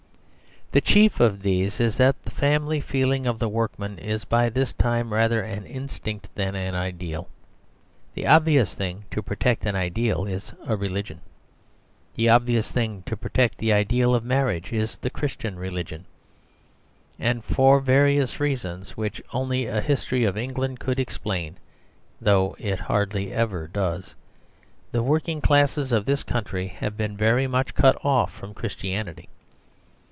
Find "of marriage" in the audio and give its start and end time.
14.15-14.71